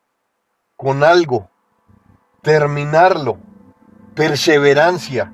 con 0.76 1.02
algo. 1.02 1.50
Terminarlo. 2.42 3.38
Perseverancia. 4.14 5.32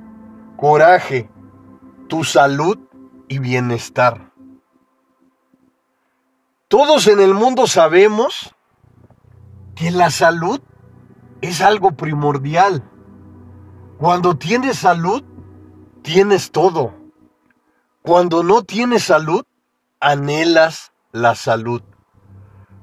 Coraje. 0.57 1.29
Tu 2.11 2.25
salud 2.25 2.77
y 3.29 3.39
bienestar. 3.39 4.33
Todos 6.67 7.07
en 7.07 7.21
el 7.21 7.35
mundo 7.35 7.69
sabemos 7.69 8.53
que 9.77 9.93
la 9.93 10.11
salud 10.11 10.61
es 11.41 11.61
algo 11.61 11.93
primordial. 11.93 12.83
Cuando 13.97 14.37
tienes 14.37 14.81
salud, 14.81 15.23
tienes 16.03 16.51
todo. 16.51 16.93
Cuando 18.03 18.43
no 18.43 18.65
tienes 18.65 19.05
salud, 19.05 19.45
anhelas 20.01 20.91
la 21.13 21.37
salud. 21.37 21.83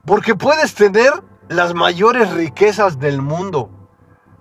Porque 0.06 0.36
puedes 0.36 0.74
tener 0.74 1.12
las 1.50 1.74
mayores 1.74 2.32
riquezas 2.32 2.98
del 2.98 3.22
mundo, 3.22 3.90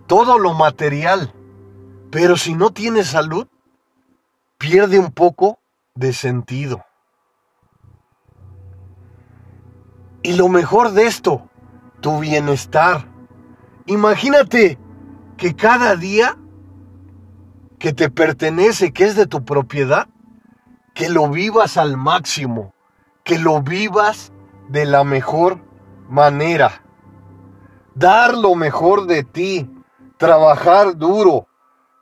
todo 0.06 0.38
lo 0.38 0.54
material, 0.54 1.34
pero 2.12 2.36
si 2.36 2.54
no 2.54 2.70
tienes 2.70 3.08
salud, 3.08 3.48
pierde 4.58 4.98
un 4.98 5.10
poco 5.10 5.58
de 5.94 6.12
sentido. 6.12 6.84
Y 10.22 10.32
lo 10.34 10.48
mejor 10.48 10.90
de 10.90 11.06
esto, 11.06 11.48
tu 12.00 12.18
bienestar. 12.18 13.06
Imagínate 13.86 14.78
que 15.36 15.54
cada 15.54 15.96
día 15.96 16.36
que 17.78 17.92
te 17.92 18.10
pertenece, 18.10 18.92
que 18.92 19.04
es 19.04 19.16
de 19.16 19.26
tu 19.26 19.44
propiedad, 19.44 20.08
que 20.94 21.08
lo 21.08 21.28
vivas 21.28 21.76
al 21.76 21.96
máximo, 21.96 22.74
que 23.22 23.38
lo 23.38 23.62
vivas 23.62 24.32
de 24.68 24.86
la 24.86 25.04
mejor 25.04 25.60
manera. 26.08 26.82
Dar 27.94 28.36
lo 28.36 28.54
mejor 28.54 29.06
de 29.06 29.22
ti, 29.22 29.70
trabajar 30.16 30.96
duro, 30.96 31.46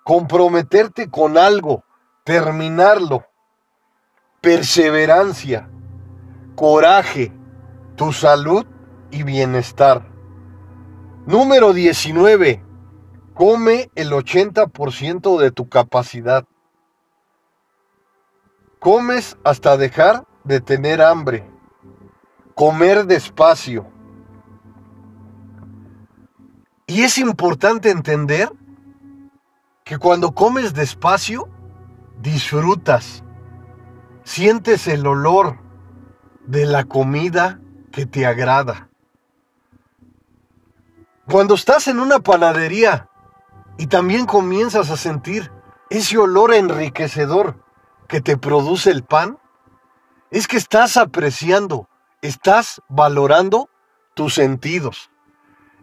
comprometerte 0.05 1.11
con 1.11 1.37
algo, 1.37 1.84
terminarlo. 2.24 3.26
Perseverancia, 4.40 5.70
coraje, 6.54 7.32
tu 7.96 8.12
salud 8.12 8.66
y 9.10 9.22
bienestar. 9.22 10.06
Número 11.26 11.72
19. 11.72 12.62
Come 13.34 13.90
el 13.94 14.10
80% 14.12 15.38
de 15.38 15.50
tu 15.50 15.68
capacidad. 15.68 16.44
Comes 18.78 19.37
hasta 19.44 19.76
dejar 19.76 20.26
de 20.44 20.60
tener 20.60 21.00
hambre. 21.00 21.48
Comer 22.54 23.06
despacio. 23.06 23.87
Y 26.87 27.02
es 27.02 27.18
importante 27.18 27.90
entender 27.90 28.52
que 29.84 29.98
cuando 29.98 30.32
comes 30.32 30.74
despacio, 30.74 31.48
disfrutas, 32.24 33.22
sientes 34.24 34.88
el 34.88 35.06
olor 35.06 35.58
de 36.46 36.64
la 36.64 36.84
comida 36.84 37.60
que 37.92 38.06
te 38.06 38.24
agrada. 38.24 38.88
Cuando 41.30 41.54
estás 41.54 41.87
en 41.87 42.00
una 42.00 42.20
panadería 42.20 43.10
y 43.76 43.88
también 43.88 44.24
comienzas 44.24 44.90
a 44.90 44.96
sentir 44.96 45.52
ese 45.90 46.16
olor 46.16 46.54
enriquecedor 46.54 47.62
que 48.08 48.22
te 48.22 48.38
produce 48.38 48.90
el 48.90 49.04
pan, 49.04 49.38
es 50.30 50.48
que 50.48 50.56
estás 50.56 50.96
apreciando, 50.96 51.90
estás 52.22 52.80
valorando 52.88 53.68
tus 54.14 54.34
sentidos. 54.34 55.10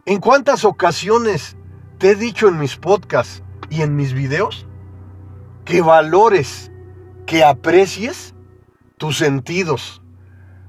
¿En 0.05 0.19
cuántas 0.19 0.65
ocasiones 0.65 1.55
te 1.99 2.11
he 2.11 2.15
dicho 2.15 2.47
en 2.47 2.57
mis 2.57 2.77
podcasts 2.77 3.43
y 3.69 3.83
en 3.83 3.95
mis 3.95 4.13
videos 4.13 4.65
que 5.65 5.81
valores, 5.81 6.71
que 7.25 7.43
aprecies 7.43 8.33
tus 8.97 9.17
sentidos? 9.17 10.01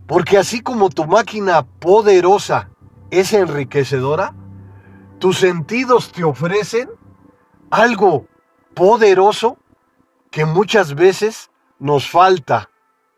Porque 0.06 0.38
así 0.38 0.60
como 0.60 0.90
tu 0.90 1.06
máquina 1.06 1.62
poderosa 1.62 2.70
es 3.10 3.32
enriquecedora, 3.32 4.34
tus 5.18 5.38
sentidos 5.38 6.10
te 6.12 6.24
ofrecen 6.24 6.90
algo 7.70 8.26
poderoso 8.74 9.58
que 10.30 10.44
muchas 10.44 10.94
veces 10.94 11.50
nos 11.78 12.10
falta 12.10 12.70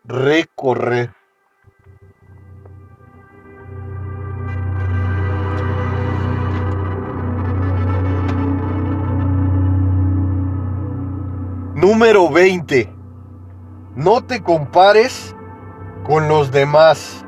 recorrer. 0.03 1.13
Número 11.75 12.29
20. 12.29 12.89
No 13.97 14.23
te 14.23 14.41
compares 14.41 15.35
con 16.05 16.29
los 16.29 16.49
demás. 16.49 17.25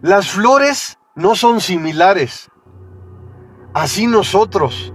Las 0.00 0.30
flores 0.30 1.00
no 1.16 1.34
son 1.34 1.60
similares. 1.60 2.48
Así 3.74 4.06
nosotros. 4.06 4.94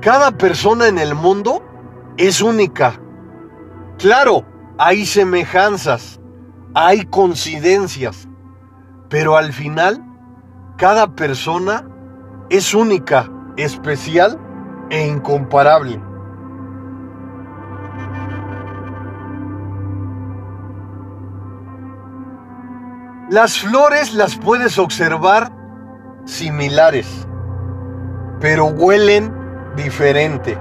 Cada 0.00 0.38
persona 0.38 0.88
en 0.88 0.96
el 0.96 1.14
mundo 1.14 1.62
es 2.16 2.40
única. 2.40 2.98
Claro, 3.98 4.46
hay 4.78 5.04
semejanzas, 5.04 6.22
hay 6.72 7.04
coincidencias, 7.04 8.26
pero 9.10 9.36
al 9.36 9.52
final 9.52 10.02
cada 10.82 11.14
persona 11.14 11.84
es 12.50 12.74
única, 12.74 13.30
especial 13.56 14.36
e 14.90 15.06
incomparable. 15.06 16.02
Las 23.30 23.60
flores 23.60 24.12
las 24.12 24.36
puedes 24.36 24.76
observar 24.76 25.52
similares, 26.24 27.28
pero 28.40 28.64
huelen 28.64 29.32
diferente. 29.76 30.58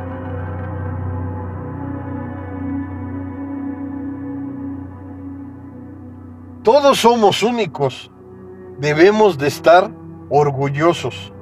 Todos 6.62 6.99
somos 6.99 7.41
únicos. 7.41 8.12
Debemos 8.77 9.39
de 9.39 9.47
estar 9.47 10.00
orgullosos. 10.31 11.33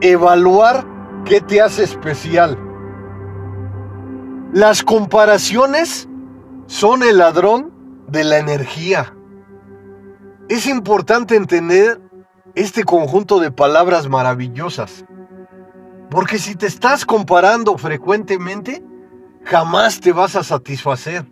Evaluar 0.00 0.84
qué 1.24 1.40
te 1.40 1.60
hace 1.60 1.84
especial. 1.84 2.58
Las 4.52 4.82
comparaciones 4.82 6.08
son 6.66 7.02
el 7.02 7.18
ladrón 7.18 7.72
de 8.08 8.24
la 8.24 8.38
energía. 8.38 9.14
Es 10.48 10.66
importante 10.66 11.36
entender 11.36 12.00
este 12.54 12.84
conjunto 12.84 13.40
de 13.40 13.50
palabras 13.50 14.08
maravillosas, 14.08 15.04
porque 16.10 16.38
si 16.38 16.54
te 16.54 16.66
estás 16.66 17.04
comparando 17.04 17.76
frecuentemente, 17.76 18.82
jamás 19.44 20.00
te 20.00 20.12
vas 20.12 20.36
a 20.36 20.44
satisfacer, 20.44 21.26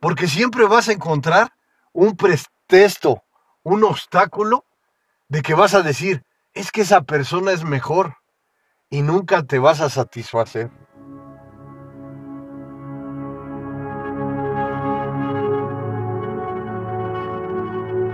porque 0.00 0.26
siempre 0.26 0.66
vas 0.66 0.88
a 0.88 0.92
encontrar 0.92 1.52
un 1.92 2.16
pretexto, 2.16 3.22
un 3.62 3.84
obstáculo 3.84 4.64
de 5.32 5.40
que 5.40 5.54
vas 5.54 5.72
a 5.72 5.80
decir, 5.80 6.24
es 6.52 6.70
que 6.70 6.82
esa 6.82 7.04
persona 7.04 7.52
es 7.52 7.64
mejor 7.64 8.16
y 8.90 9.00
nunca 9.00 9.42
te 9.44 9.58
vas 9.58 9.80
a 9.80 9.88
satisfacer. 9.88 10.70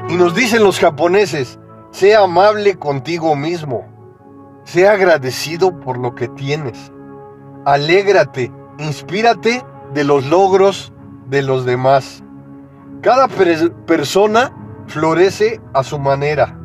Y 0.08 0.14
nos 0.14 0.32
dicen 0.36 0.62
los 0.62 0.78
japoneses, 0.78 1.58
sea 1.90 2.20
amable 2.20 2.76
contigo 2.78 3.34
mismo. 3.34 3.88
Sea 4.62 4.92
agradecido 4.92 5.80
por 5.80 5.98
lo 5.98 6.14
que 6.14 6.28
tienes. 6.28 6.92
Alégrate, 7.64 8.52
inspírate 8.78 9.64
de 9.92 10.04
los 10.04 10.24
logros 10.26 10.92
de 11.26 11.42
los 11.42 11.64
demás. 11.64 12.22
Cada 13.02 13.26
persona 13.26 14.52
florece 14.86 15.60
a 15.74 15.82
su 15.82 15.98
manera. 15.98 16.57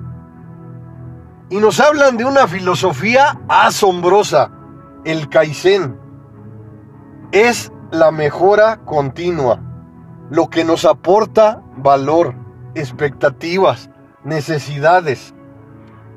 Y 1.53 1.57
nos 1.57 1.79
hablan 1.79 2.17
de 2.17 2.25
una 2.25 2.47
filosofía 2.47 3.39
asombrosa, 3.47 4.49
el 5.05 5.29
Kaizen. 5.29 5.99
Es 7.31 7.71
la 7.91 8.09
mejora 8.09 8.77
continua, 8.85 9.59
lo 10.31 10.49
que 10.49 10.63
nos 10.63 10.83
aporta 10.83 11.61
valor, 11.77 12.33
expectativas, 12.73 13.91
necesidades. 14.23 15.35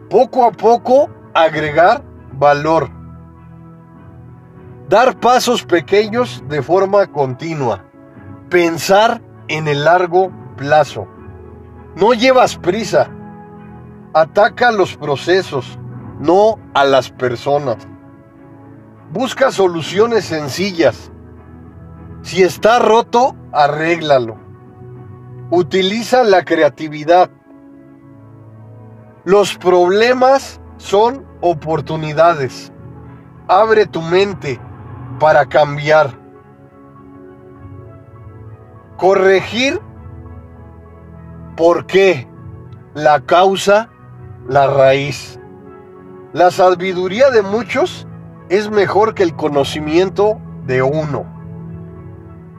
Poco 0.09 0.46
a 0.46 0.53
poco 0.53 1.11
agregar 1.35 2.03
valor. 2.33 2.88
Dar 4.88 5.20
pasos 5.20 5.64
pequeños 5.64 6.42
de 6.49 6.62
forma 6.62 7.09
continua. 7.09 7.85
Pensar 8.49 9.20
en 9.49 9.68
el 9.68 9.85
largo 9.85 10.33
plazo. 10.57 11.07
No 11.94 12.14
llevas 12.14 12.57
prisa. 12.57 13.11
Ataca 14.17 14.73
los 14.73 14.97
procesos, 14.97 15.79
no 16.19 16.59
a 16.73 16.85
las 16.85 17.11
personas. 17.11 17.87
Busca 19.13 19.53
soluciones 19.53 20.25
sencillas. 20.25 21.13
Si 22.23 22.43
está 22.43 22.79
roto, 22.79 23.37
arréglalo. 23.53 24.39
Utiliza 25.51 26.25
la 26.25 26.47
creatividad. 26.47 27.29
Los 29.27 29.59
problemas 29.59 30.63
son 30.79 31.27
oportunidades. 31.43 32.73
Abre 33.49 33.85
tu 33.85 34.01
mente 34.01 34.59
para 35.21 35.45
cambiar. 35.45 36.19
Corregir. 38.97 39.79
¿Por 41.55 41.85
qué? 41.85 42.27
La 42.95 43.21
causa, 43.21 43.91
la 44.49 44.67
raíz. 44.67 45.39
La 46.33 46.51
sabiduría 46.51 47.31
de 47.31 47.43
muchos 47.43 48.07
es 48.49 48.71
mejor 48.71 49.15
que 49.15 49.23
el 49.23 49.35
conocimiento 49.35 50.41
de 50.67 50.83
uno. 50.83 51.25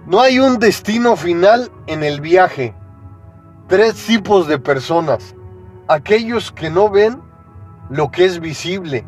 No 0.06 0.22
hay 0.22 0.40
un 0.40 0.60
destino 0.60 1.16
final 1.16 1.72
en 1.88 2.04
el 2.04 2.22
viaje. 2.22 2.74
Tres 3.68 3.96
tipos 4.06 4.48
de 4.48 4.58
personas. 4.58 5.36
Aquellos 5.88 6.52
que 6.52 6.70
no 6.70 6.90
ven 6.90 7.22
lo 7.90 8.10
que 8.12 8.26
es 8.26 8.40
visible. 8.40 9.06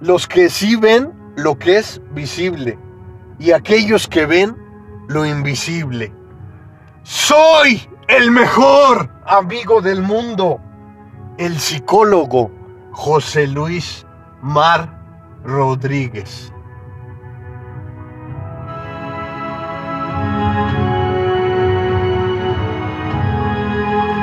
Los 0.00 0.26
que 0.26 0.48
sí 0.48 0.76
ven 0.76 1.12
lo 1.36 1.58
que 1.58 1.78
es 1.78 2.00
visible 2.12 2.78
y 3.38 3.52
aquellos 3.52 4.06
que 4.06 4.26
ven 4.26 4.56
lo 5.08 5.26
invisible. 5.26 6.12
Soy 7.02 7.89
el 8.10 8.32
mejor 8.32 9.08
amigo 9.24 9.80
del 9.80 10.02
mundo, 10.02 10.60
el 11.38 11.58
psicólogo 11.60 12.50
José 12.92 13.46
Luis 13.46 14.04
Mar 14.42 15.00
Rodríguez. 15.44 16.52